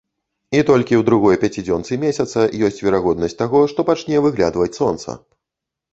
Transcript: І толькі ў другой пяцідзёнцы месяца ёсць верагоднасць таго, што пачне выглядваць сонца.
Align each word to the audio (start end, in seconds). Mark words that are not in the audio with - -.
І 0.59 0.61
толькі 0.69 0.95
ў 0.99 1.05
другой 1.09 1.35
пяцідзёнцы 1.43 1.99
месяца 2.05 2.47
ёсць 2.69 2.81
верагоднасць 2.85 3.37
таго, 3.45 3.61
што 3.75 3.79
пачне 3.91 4.25
выглядваць 4.29 4.71
сонца. 4.83 5.09